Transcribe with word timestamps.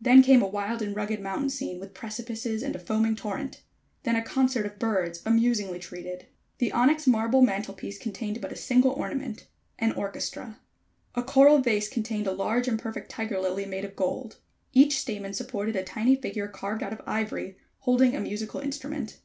Then 0.00 0.20
came 0.20 0.42
a 0.42 0.48
wild 0.48 0.82
and 0.82 0.96
rugged 0.96 1.20
mountain 1.20 1.48
scene 1.48 1.78
with 1.78 1.94
precipices 1.94 2.64
and 2.64 2.74
a 2.74 2.78
foaming 2.80 3.14
torrent. 3.14 3.62
Then 4.02 4.16
a 4.16 4.20
concert 4.20 4.66
of 4.66 4.80
birds 4.80 5.22
amusingly 5.24 5.78
treated. 5.78 6.26
The 6.58 6.72
onyx 6.72 7.06
marble 7.06 7.40
mantel 7.40 7.72
piece 7.72 7.96
contained 7.96 8.40
but 8.40 8.50
a 8.50 8.56
single 8.56 8.90
ornament 8.90 9.46
an 9.78 9.92
orchestra. 9.92 10.58
A 11.14 11.22
coral 11.22 11.58
vase 11.60 11.88
contained 11.88 12.26
a 12.26 12.32
large 12.32 12.66
and 12.66 12.80
perfect 12.80 13.12
tiger 13.12 13.38
lily, 13.38 13.64
made 13.64 13.84
of 13.84 13.94
gold. 13.94 14.38
Each 14.72 14.98
stamen 14.98 15.34
supported 15.34 15.76
a 15.76 15.84
tiny 15.84 16.16
figure 16.16 16.48
carved 16.48 16.82
out 16.82 16.92
of 16.92 17.00
ivory, 17.06 17.56
holding 17.78 18.16
a 18.16 18.20
musical 18.20 18.58
instrument. 18.58 19.18